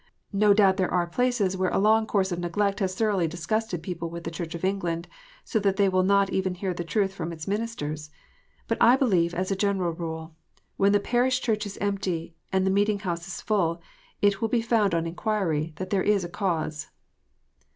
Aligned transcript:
No 0.33 0.51
doubt 0.51 0.77
there 0.77 0.89
are 0.91 1.05
places 1.05 1.55
where 1.55 1.69
a 1.69 1.77
long 1.77 2.07
course 2.07 2.31
of 2.31 2.39
neglect 2.39 2.79
has 2.79 2.95
thoroughly 2.95 3.27
disgusted 3.27 3.83
people 3.83 4.09
with 4.09 4.23
the 4.23 4.31
Church 4.31 4.55
of 4.55 4.65
England, 4.65 5.07
so 5.43 5.59
that 5.59 5.75
they 5.75 5.87
will 5.87 6.01
not 6.01 6.31
even 6.31 6.55
hear 6.55 6.73
truth 6.73 7.13
from 7.13 7.31
its 7.31 7.47
ministers. 7.47 8.09
But 8.67 8.79
I 8.81 8.95
believe, 8.95 9.35
as 9.35 9.51
a 9.51 9.55
general 9.55 9.93
rule, 9.93 10.33
when 10.75 10.91
the 10.91 10.99
parish 10.99 11.39
church 11.39 11.67
is 11.67 11.77
empty 11.77 12.35
and 12.51 12.65
the 12.65 12.71
meeting 12.71 12.97
house 12.97 13.41
full, 13.41 13.79
it 14.23 14.41
will 14.41 14.49
be 14.49 14.59
found 14.59 14.95
on 14.95 15.05
inquiry 15.05 15.73
that 15.75 15.91
there 15.91 16.01
is 16.01 16.23
a 16.23 16.29
cause. 16.29 16.87